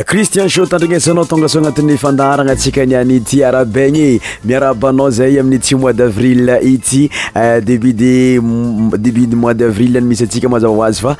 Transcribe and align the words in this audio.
cristien 0.00 0.48
cho 0.48 0.64
tandrign 0.66 0.94
esanao 0.96 1.26
tonga 1.26 1.46
so 1.48 1.58
agnatin'ny 1.58 1.98
fandaragna 1.98 2.52
atsika 2.52 2.86
niany 2.86 3.20
ty 3.22 3.42
arabagny 3.44 4.18
miarabnao 4.42 5.10
zay 5.10 5.38
aminy 5.38 5.58
ty 5.60 5.74
mois 5.74 5.92
davril 5.92 6.50
toisailiykanatyafaliana 10.22 11.16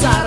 time. 0.00 0.21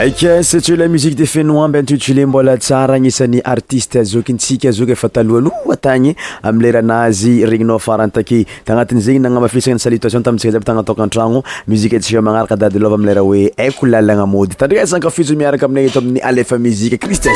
aka 0.00 0.42
satsio 0.42 0.76
la 0.76 0.88
musique 0.88 1.14
de 1.14 1.26
fenoamby 1.26 1.78
antutulé 1.82 2.22
mbola 2.26 2.54
tsara 2.56 2.94
agnisan'ny 2.94 3.42
artiste 3.44 3.96
azokyntsika 4.00 4.68
azoky 4.72 4.92
efa 4.96 5.08
talohanoa 5.12 5.76
tagny 5.84 6.14
am 6.42 6.58
leranazy 6.64 7.34
regninao 7.44 7.76
farantake 7.86 8.38
tanati' 8.64 8.98
zegny 9.06 9.20
nagnamba 9.26 9.48
fisana 9.52 9.74
ny 9.74 9.78
salutation 9.84 10.22
tamitsikazaby 10.24 10.64
tanataoka 10.64 11.02
antrano 11.04 11.42
muzike 11.68 12.00
tsika 12.00 12.22
magnaraka 12.24 12.56
dadylôva 12.62 12.94
amlera 13.00 13.22
oe 13.28 13.52
aiko 13.60 13.86
lalana 13.92 14.24
mody 14.26 14.54
tandria 14.56 14.86
sakafiso 14.86 15.34
miaraka 15.36 15.66
amnay 15.68 15.86
eto 15.86 15.98
amiy 15.98 16.22
aefa 16.24 16.58
muiritmetia 16.58 17.30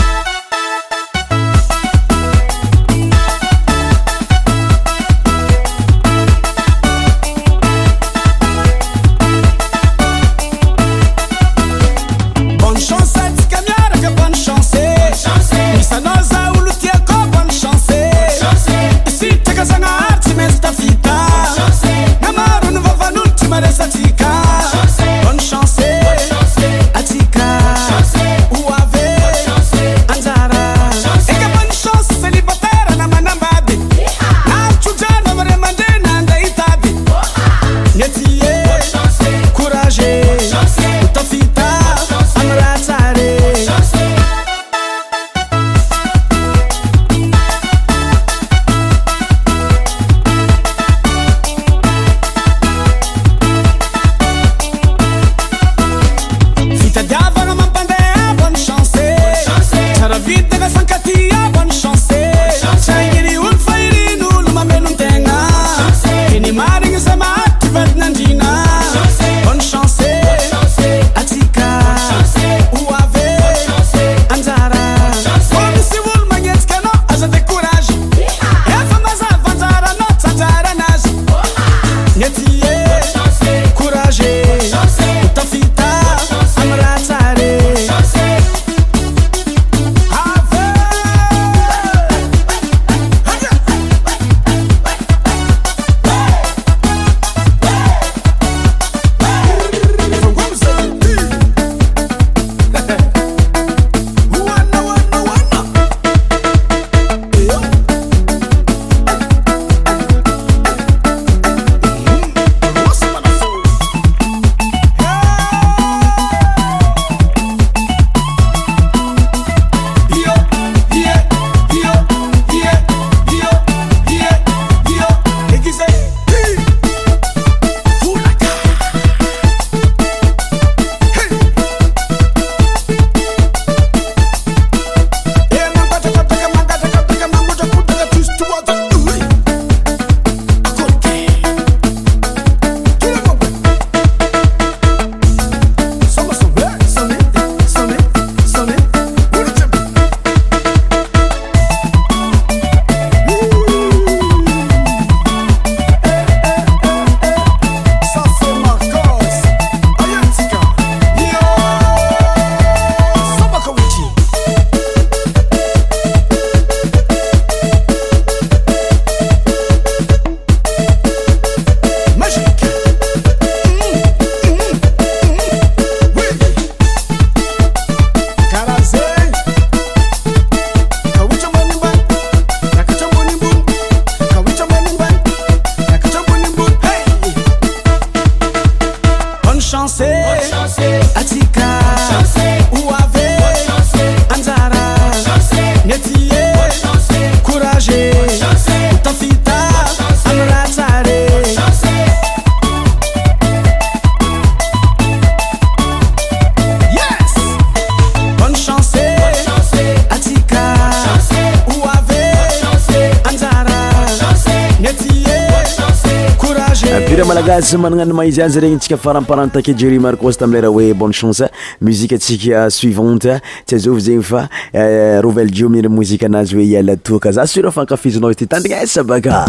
managna 217.77 218.01
any 218.03 218.13
maizy 218.13 218.41
azy 218.43 218.59
regny 218.59 218.79
tsika 218.79 218.97
faramparantake 218.97 219.73
jery 219.77 219.99
markos 219.99 220.37
tamleraha 220.37 220.73
oe 220.73 220.93
bonne 220.93 221.13
chance 221.13 221.43
muzike 221.81 222.15
atsika 222.15 222.69
suivante 222.71 223.39
tsy 223.65 223.75
azovy 223.75 224.01
zegny 224.01 224.21
fa 224.23 224.45
eh, 224.73 225.19
rovell 225.23 225.51
jio 225.51 225.69
mihna 225.69 225.89
mozike 225.89 226.25
anazy 226.25 226.55
hoe 226.55 226.65
ialatoaka 226.67 227.31
za 227.31 227.47
sura 227.47 227.69
e 227.69 227.71
fankafizonao 227.75 228.31
izy 228.31 228.37
ty 228.43 228.47
tantigna 228.47 228.81
esa 228.83 229.03
baka 229.03 229.45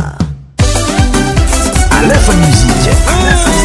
alefamsik 1.98 3.61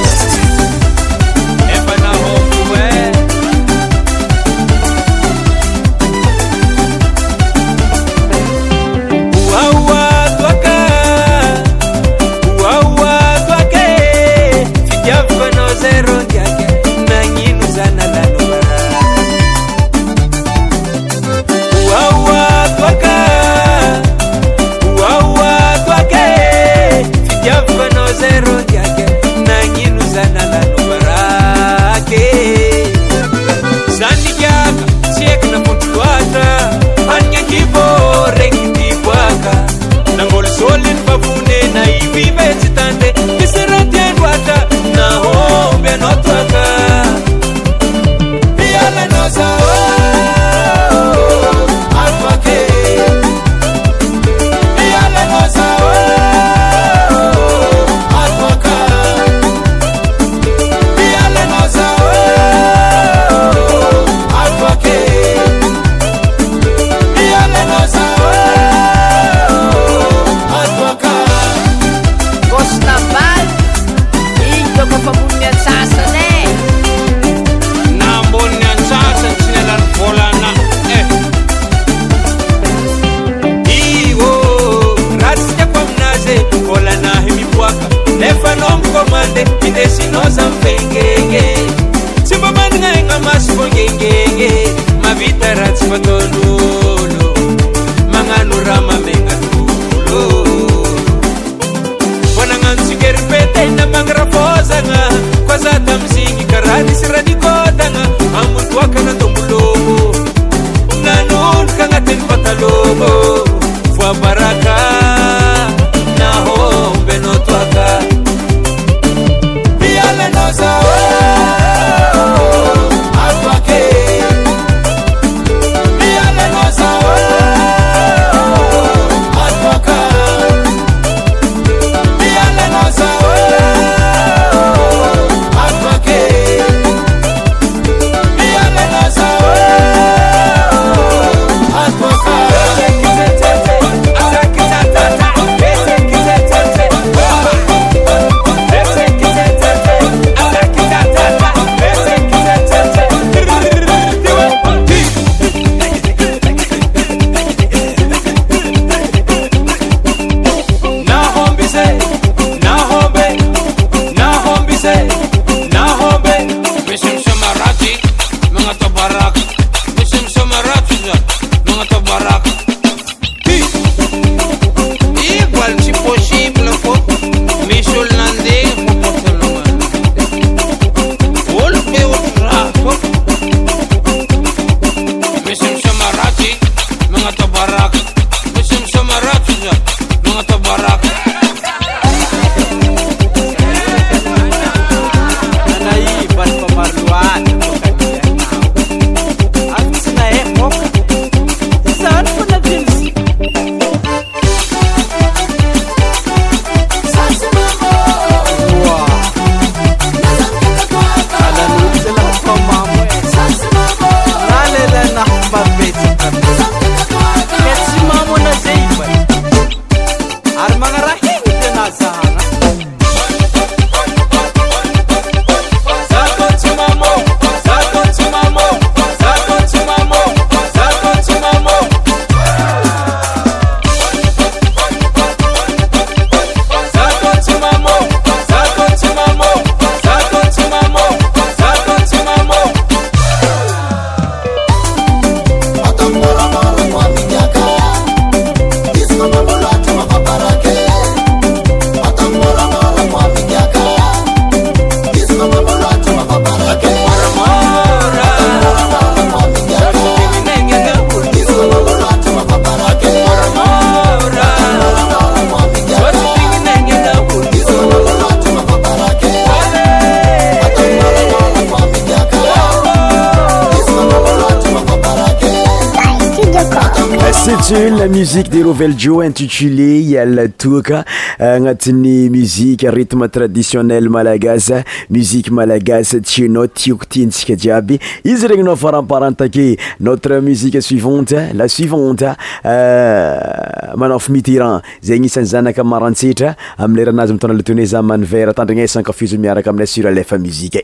la 277.74 278.08
musiqe 278.08 278.48
de 278.50 278.62
rovel 278.64 278.94
jo 278.98 279.20
intitulé 279.22 279.98
ialatoka 280.08 281.04
euh, 281.42 281.56
agnatiny 281.58 282.30
musieritme 282.30 283.28
traditionnel 283.28 284.08
malagas 284.10 284.70
mui 285.10 285.44
malagas 285.52 286.16
tyanao 286.24 286.68
tiko 286.70 287.04
tntsikajiaby 287.04 288.00
izy 288.24 288.48
regnynao 288.48 288.76
faraprantake 288.78 289.76
notre 290.00 290.40
musie 290.40 290.80
suivante 290.80 291.36
asuivantemanfaza 291.60 292.38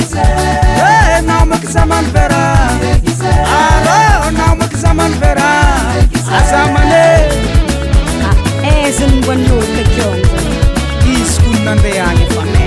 naomak 1.25 1.63
samanbera 1.73 2.43
aro 3.59 4.31
naomak 4.39 4.73
samanfera 4.83 5.51
asamane 6.37 7.03
esen 8.73 9.13
banyoleko 9.27 10.09
iskunanteanifane 11.15 12.60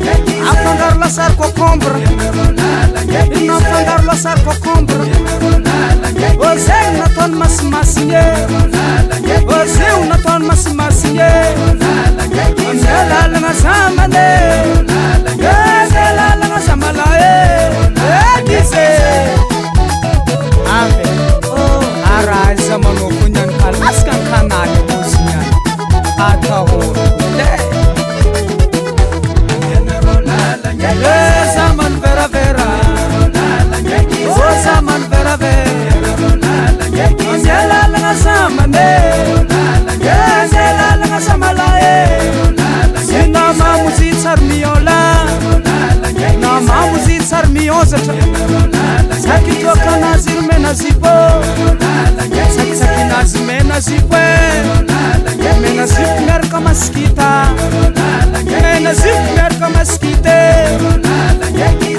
a 0.00 0.54
fãngar 0.56 0.96
lasar 1.00 1.30
kɔkmbrnaafãngar 1.36 4.00
lasar 4.06 4.38
kokombr 4.46 4.96
zena 6.66 7.06
tɔn 7.16 7.32
masɩmas 7.38 7.94
ye 7.96 8.22
zena 9.66 10.16
tɔn 10.24 10.42
masɩmas 10.48 11.02
ye 11.04 11.30
ze 12.80 12.92
lalana 13.10 13.52
zãmane 13.52 14.26
zelaalana 15.92 16.58
zãmala 16.66 17.04
eedize 18.26 18.88
amialalagna 37.04 38.12
zamanez 38.24 39.44
lalagna 40.78 41.18
samalae 41.26 41.96
namamozy 43.34 44.08
tsary 44.20 44.44
miôla 44.50 44.98
namamozy 46.42 47.16
tsary 47.26 47.48
miôzatra 47.54 48.14
sak 49.24 49.44
toaka 49.62 49.92
nazy 50.02 50.30
rymenazipô 50.38 51.14
saksarnazy 52.56 53.38
manazpo 53.48 54.18
e 54.18 54.18
manazko 55.58 56.08
miaraka 56.26 56.58
maskita 56.66 57.28
anazko 58.74 59.20
iarakamaskite 59.36 60.40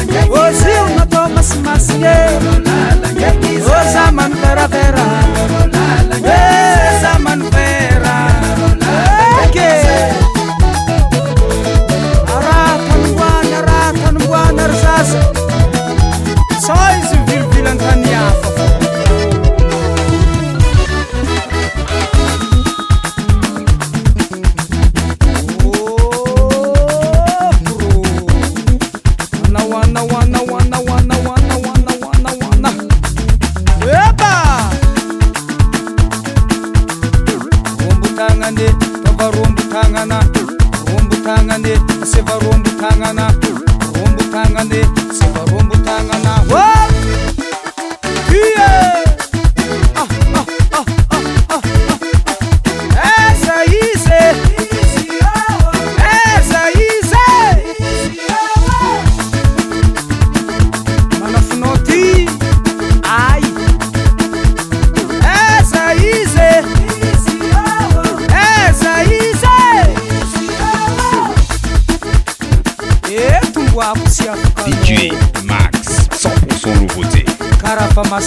mama 78.10 78.20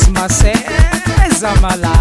e 0.45 0.49
eh, 0.49 1.31
zamala. 1.35 1.96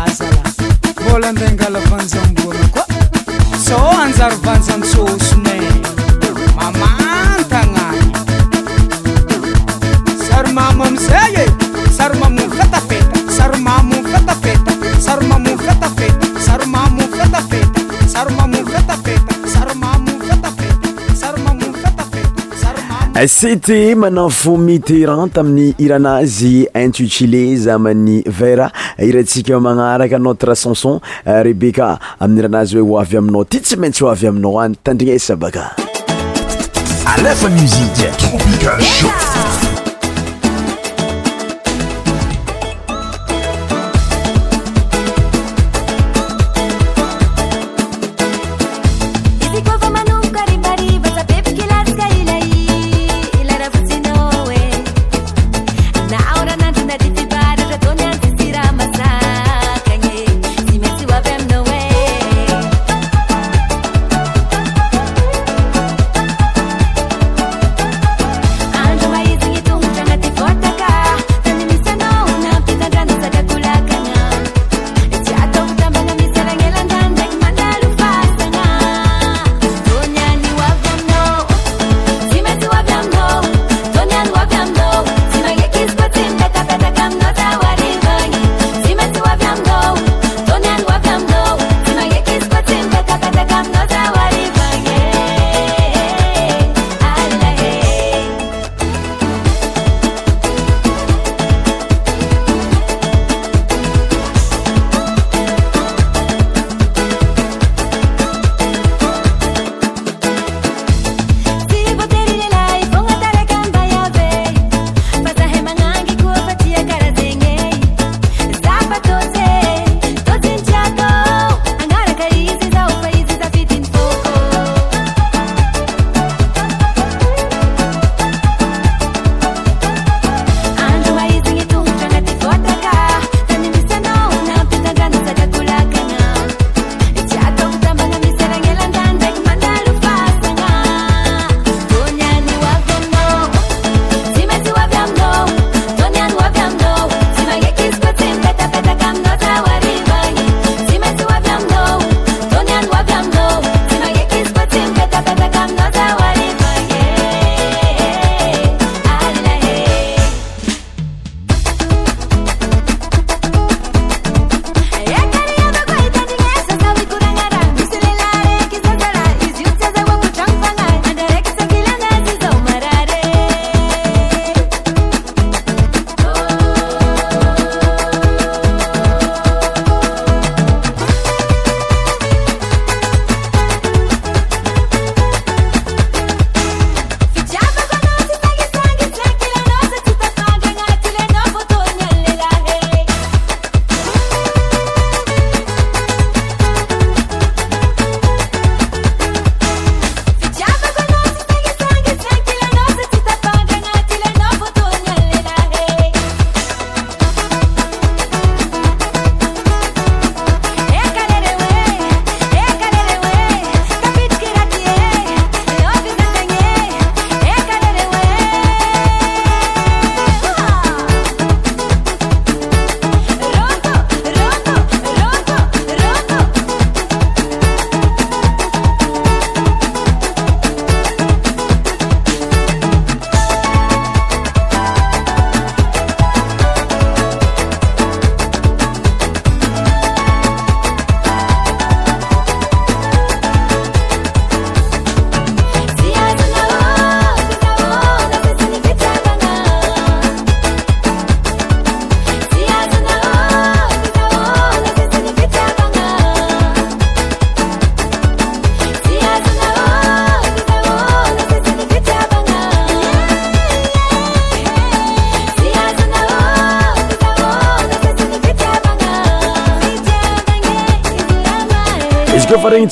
cete 23.23 23.95
manafo 23.95 24.57
miteran 24.59 25.29
tamin'ny 25.31 25.73
iranazy 25.79 26.67
intutilé 26.75 27.55
za 27.55 27.79
man'ny 27.79 28.19
vera 28.27 28.67
iratsika 28.99 29.55
e 29.55 29.59
magnaraka 29.59 30.19
notre 30.19 30.53
canson 30.53 30.99
eh, 31.25 31.41
rebeka 31.41 31.97
amin'ny 32.19 32.43
iranazy 32.43 32.75
hoe 32.77 32.89
ho 32.91 32.99
avy 32.99 33.17
aminao 33.21 33.45
ty 33.47 33.61
tsy 33.63 33.79
maintsy 33.79 34.03
hoavy 34.03 34.27
aminao 34.27 34.59
any 34.59 34.75
tandrina 34.83 35.15
esa 35.15 35.35
baka 35.37 35.71
almitri 37.15 37.65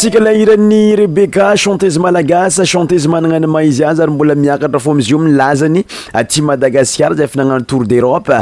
ika 0.08 0.20
la 0.20 0.32
irany 0.36 0.80
rebecca 1.00 1.46
chantesy 1.64 1.98
malagasa 2.04 2.64
chantezy 2.72 3.08
magnagnana 3.14 3.48
maisiazy 3.54 4.02
ary 4.06 4.12
mbola 4.16 4.36
miakatra 4.40 4.80
fo 4.86 4.94
mizy 4.98 5.12
io 5.14 5.20
milazany 5.26 5.84
aty 6.22 6.42
madagascar 6.48 7.12
zay 7.20 7.28
fananano 7.34 7.64
tour 7.72 7.88
d'erope 7.92 8.40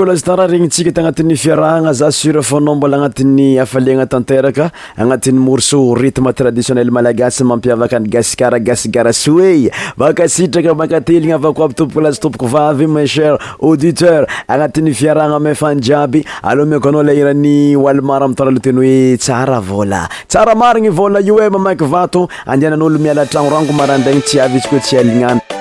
laza 0.05 0.25
tara 0.27 0.47
regnitsika 0.47 0.93
t 0.93 0.99
agnati'ny 1.01 1.37
fiarahana 1.37 1.93
za 1.93 2.09
surafôna 2.11 2.75
mbola 2.77 2.97
anatin'ny 2.99 3.59
afaleana 3.61 4.07
tanteraka 4.07 4.71
agnatin'ny 4.99 5.39
morso 5.39 5.81
rytme 5.95 6.33
traditionnel 6.41 6.91
malagasy 6.91 7.45
mampiavaka 7.45 7.99
ny 8.03 8.09
gasikaragasiarasy 8.15 9.35
e 9.69 9.71
akasitraka 9.99 10.75
makatelina 10.75 11.37
avako 11.41 11.65
aitopokolatopoko 11.69 12.47
vavy 12.55 12.87
macher 12.97 13.35
auditeur 13.63 14.27
agnatin'ny 14.49 14.93
fiarahana 15.01 15.39
mefanjiaby 15.47 16.21
alohamiko 16.51 16.89
ana 16.93 17.03
lairan'y 17.11 17.57
alimaraamta 17.91 18.45
latey 18.55 18.73
oe 18.85 19.17
tsara 19.17 19.59
volatsaramariny 19.71 20.91
vola 21.01 21.21
io 21.29 21.41
mamaky 21.57 21.87
vato 21.95 22.29
andehana'olo 22.53 22.99
mialatragnoranko 23.07 23.73
marandeny 23.81 24.21
tsy 24.21 24.39
av 24.45 24.53
izy 24.57 24.69
koa 24.73 24.81
tsy 24.81 24.97
alinay 25.03 25.54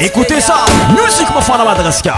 eкоtesa 0.00 0.54
mscmfanвadгasكa 0.92 2.14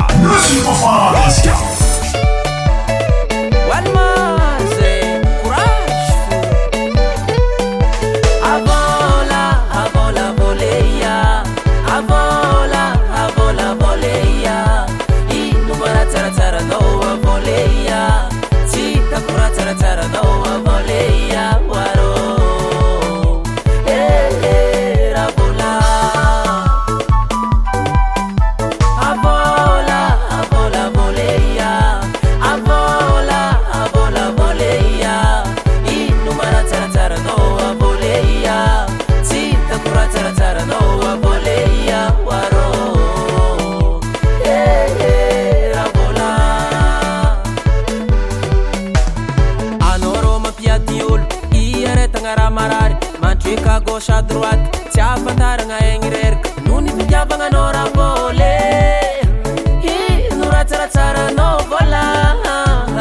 adroate 54.08 54.88
tsiavataragna 54.92 55.76
agny 55.88 56.10
reraka 56.14 56.50
noo 56.66 56.78
ny 56.80 56.90
pyiavagnana 56.98 57.62
ra 57.74 57.82
vôly 57.96 58.46
eh. 58.46 60.30
no 60.38 60.46
ratsaratsarana 60.52 61.46
vôla 61.72 62.00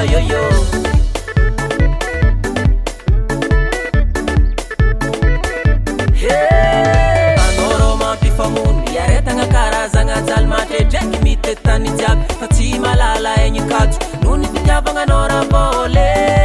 ioio 0.10 0.42
anara 6.48 7.88
mapifahono 8.02 8.84
iaetagna 8.98 9.48
kara 9.56 9.82
zagnajaly 9.96 10.48
matratrengy 10.52 11.18
mite 11.28 11.54
tanyjiaka 11.64 12.42
fa 12.44 12.52
tsy 12.54 12.68
malala 12.88 13.32
aigny 13.40 13.64
katso 13.72 14.00
noo 14.26 14.36
ny 14.44 14.48
pyiavagnanao 14.58 15.24
ra 15.34 15.40
vôle 15.56 16.39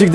müzik 0.00 0.14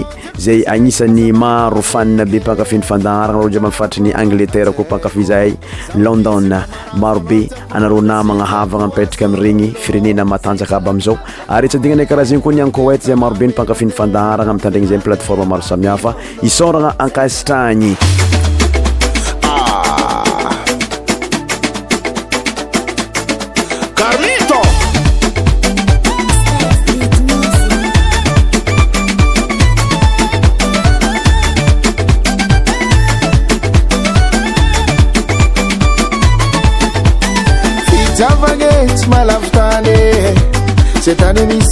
zay 0.41 0.63
agnisany 0.65 1.29
maro 1.31 1.81
fanina 1.91 2.25
be 2.29 2.39
pankafiny 2.41 2.83
fandaharagna 2.89 3.33
ro 3.41 3.49
dima 3.53 3.69
mifaitri 3.69 4.01
ny 4.03 4.11
angleterre 4.21 4.71
koa 4.73 4.85
mpankafizahay 4.85 5.53
london 6.01 6.47
maro 7.03 7.19
be 7.31 7.39
anareo 7.77 8.01
namagna 8.01 8.45
havagna 8.53 8.87
mpetraka 8.89 9.25
amiregny 9.25 9.69
firenena 9.83 10.25
mahatanjaka 10.25 10.75
aby 10.77 10.89
amizao 10.89 11.17
ary 11.47 11.65
itsadignanay 11.69 12.05
karaha 12.09 12.25
zegny 12.31 12.41
koa 12.41 12.53
nyanko 12.53 12.89
ety 12.93 13.07
zay 13.11 13.15
marobe 13.25 13.47
nympankafiny 13.47 13.91
fandaharana 13.99 14.51
ami' 14.55 14.61
tandregny 14.65 14.89
zay 14.89 14.97
n 14.97 15.01
plateforme 15.05 15.45
maro 15.53 15.61
samihafa 15.61 16.15
isorana 16.49 16.97
ankasitrany 16.99 17.95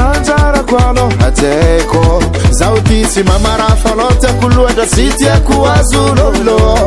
anjarako 0.00 0.76
anao 0.90 1.12
aako 1.26 2.22
zaho 2.50 2.76
ty 2.80 3.02
tsy 3.04 3.22
mamarafa 3.22 3.90
anao 3.92 4.12
tiako 4.20 4.48
lohatra 4.48 4.86
sy 4.94 5.04
tiako 5.18 5.56
azo 5.74 6.02
lolo 6.18 6.86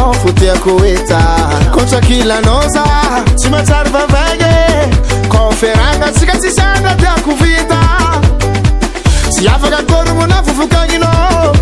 aofo 0.00 0.32
tiako 0.32 0.80
etakotsakilanao 0.84 2.62
za 2.74 2.84
tsy 3.36 3.48
matsary 3.50 3.90
favaigne 3.90 5.28
kao 5.32 5.50
ferana 5.52 6.06
tsika 6.14 6.32
tsisyana 6.38 6.94
tiako 6.94 7.30
vita 7.30 7.80
zy 9.30 9.46
afaka 9.48 9.76
akorogno 9.78 10.26
na 10.26 10.42
fofokagninao 10.42 11.54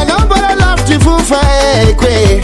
anao 0.00 0.18
balalafitry 0.28 0.98
fo 1.00 1.18
faeko 1.28 2.04
e 2.06 2.40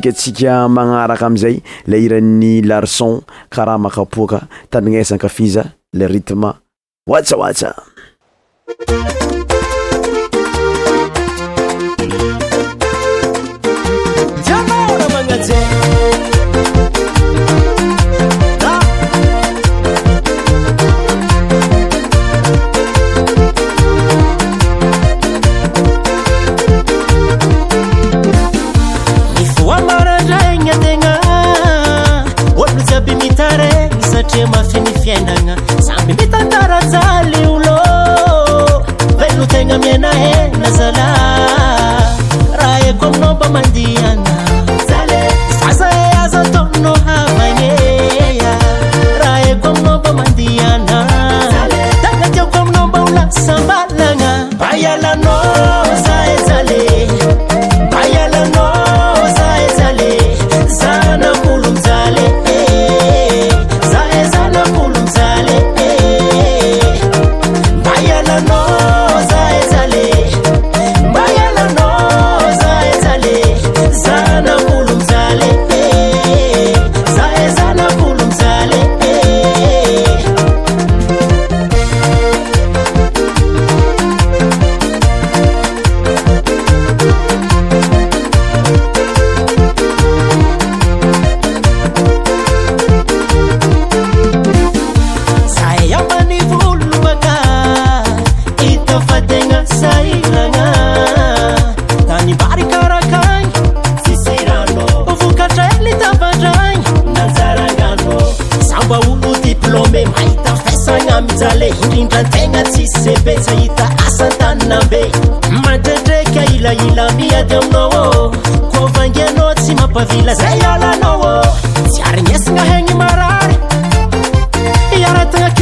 tsika 0.00 0.68
magnaraka 0.68 1.26
amizay 1.26 1.60
le 1.86 1.96
hirany 1.98 2.60
larson 2.62 3.22
karaha 3.50 3.78
makapoaka 3.78 4.40
taninesakafiza 4.70 5.72
le 5.92 6.06
ritme 6.08 6.52
oatsaoatsa 7.08 7.68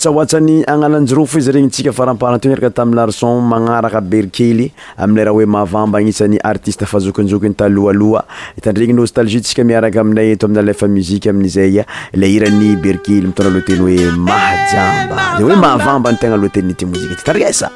tsaoatany 0.01 0.63
anananjoroo 0.65 1.27
fo 1.29 1.41
zy 1.43 1.51
regny 1.53 1.69
tsika 1.73 1.91
faramparaty 1.93 2.55
raa 2.55 2.71
tamy 2.71 2.95
larson 2.97 3.43
manaraka 3.51 4.01
berkely 4.01 4.71
amile 5.03 5.25
raha 5.29 5.35
oe 5.43 5.47
mavamba 5.57 5.99
agnitsan'ny 6.01 6.39
artiste 6.53 6.87
fahzokinjokiny 6.89 7.57
taloaloa 7.61 8.23
hitandregny 8.57 8.95
nostalgitsika 9.01 9.67
miaraka 9.71 10.01
aminay 10.05 10.33
toami'alfa 10.41 10.87
muzik 10.95 11.27
amin'zaya 11.35 11.85
le 12.21 12.33
iran'ny 12.39 12.73
berkely 12.85 13.27
mitonda 13.27 13.51
loteny 13.59 13.85
oe 13.89 14.09
mahjamba 14.31 15.29
de 15.43 15.51
oe 15.51 15.61
mahavamba 15.67 16.15
n 16.15 16.23
tegnalotentymozit 16.23 17.27
tandriesa 17.27 17.69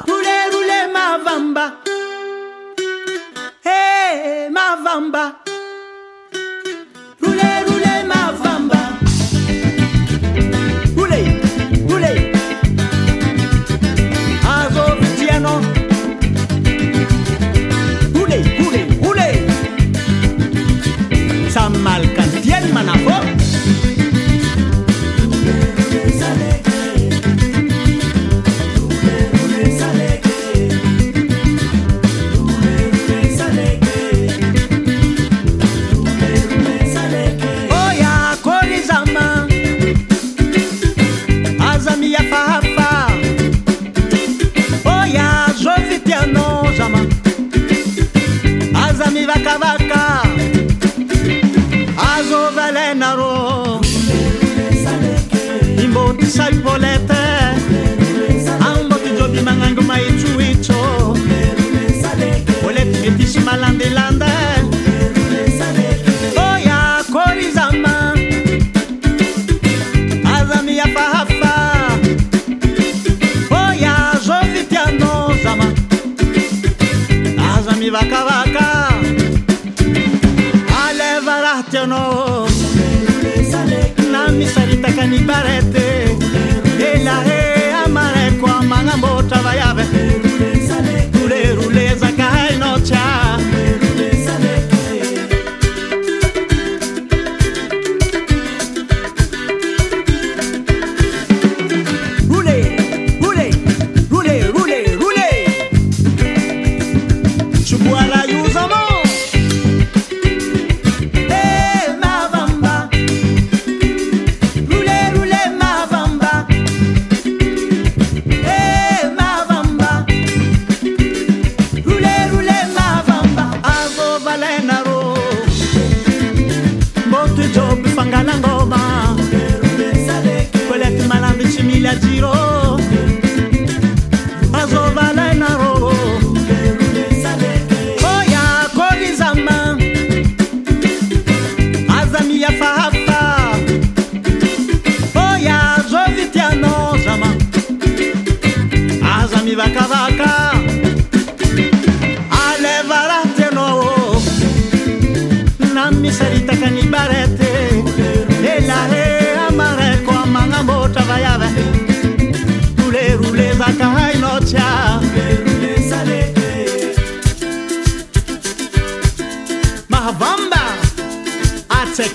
acabar 49.33 49.82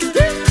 Yeah. 0.03 0.46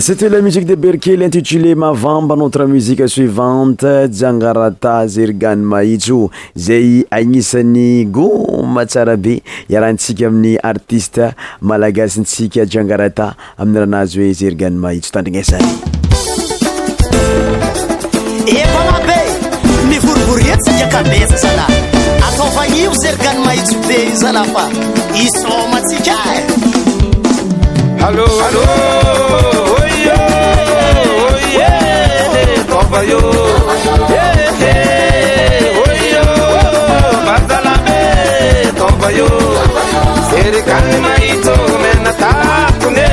c'eté 0.00 0.28
la 0.28 0.40
musique 0.40 0.64
de 0.64 0.76
berkely 0.76 1.24
intitulé 1.24 1.74
mavamba 1.74 2.36
notre 2.36 2.64
musique 2.66 3.08
suivante 3.08 4.06
jangarata 4.10 5.08
zergany 5.08 5.58
maitso 5.66 6.30
zay 6.56 7.04
agnisan'ny 7.10 8.04
goma 8.06 8.84
tsara 8.86 9.16
be 9.16 9.42
iarahantsika 9.68 10.26
amin'ny 10.26 10.56
artiste 10.62 11.32
malagasintsika 11.62 12.64
jiangarata 12.66 13.34
amin'nyrahanazy 13.58 14.20
hoe 14.20 14.32
zergany 14.42 14.76
maitso 14.78 15.10
tandrignasany 15.10 15.66
for 32.88 33.02
you. 33.10 33.20
Yeah, 34.14 34.60
yeah. 34.64 35.80
Oh, 35.80 35.94
yo. 36.14 36.24
Bazalame, 37.28 38.02
come 38.80 38.96
for 39.02 39.10
you. 39.18 39.30
Serikali 40.30 40.96
maito, 41.04 41.54
menata, 41.82 42.30
kune, 42.82 43.06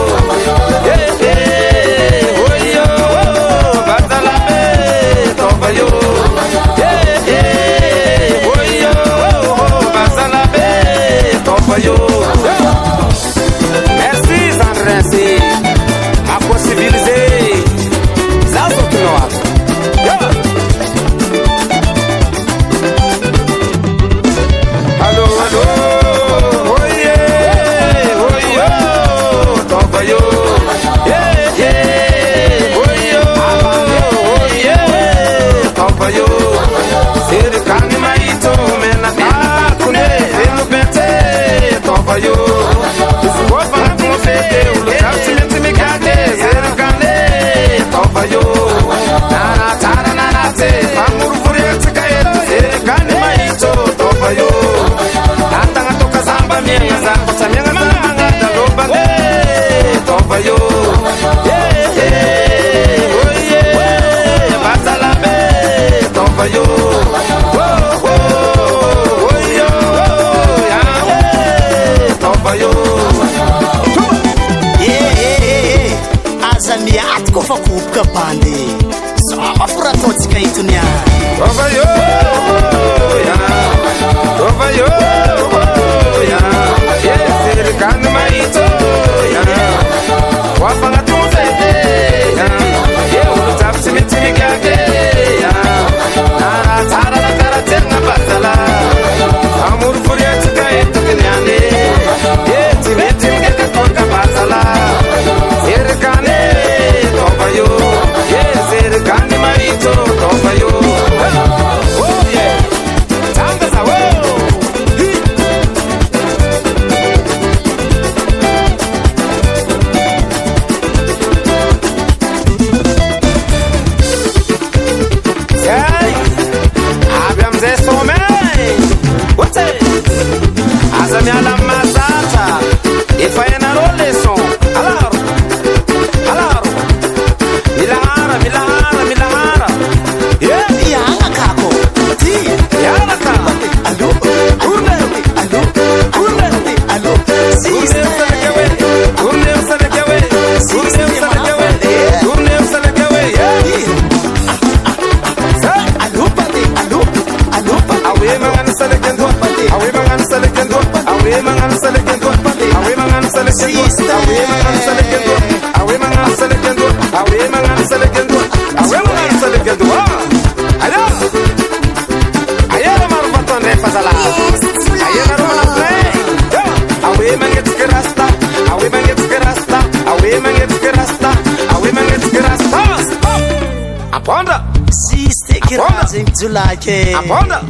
key. 186.81 187.13
Abonda, 187.13 187.61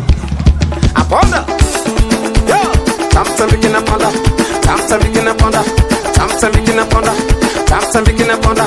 abonda. 0.95 1.45
Yo, 2.51 2.57
tam 3.13 3.25
tam 3.37 3.49
bikin 3.51 3.75
abonda, 3.75 4.09
tam 4.65 4.79
tam 4.89 4.99
bikin 5.01 5.27
abonda, 5.27 5.61
tam 6.15 6.29
tam 6.39 6.51
bikin 6.53 6.79
abonda, 6.79 7.13
tam 7.69 7.83
tam 7.93 8.03
bikin 8.05 8.29
abonda, 8.31 8.65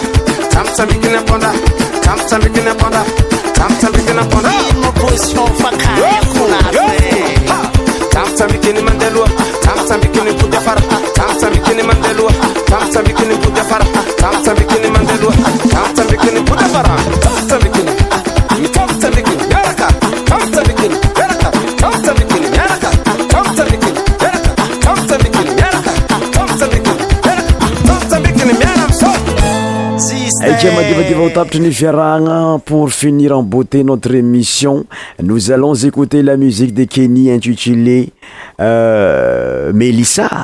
tam 0.53 0.67
tam 0.77 0.89
bikin 0.91 1.15
abonda, 1.19 1.51
tam 2.05 2.19
tam 2.29 2.41
bikin 2.43 2.69
abonda, 2.73 3.05
tam 3.57 3.71
tam 3.81 3.91
bikin 3.93 4.19
abonda. 4.19 4.51
Mo 4.83 4.91
position. 4.93 5.64
pour 32.65 32.93
finir 32.93 33.37
en 33.37 33.43
beauté 33.43 33.83
notre 33.83 34.15
émission. 34.15 34.85
Nous 35.23 35.51
allons 35.51 35.75
écouter 35.75 36.23
la 36.23 36.37
musique 36.37 36.73
de 36.75 36.85
Kenny 36.85 37.31
intitulée 37.31 38.11
euh, 38.61 39.73
Mélissa. 39.73 40.44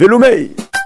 Veloumei. 0.01 0.80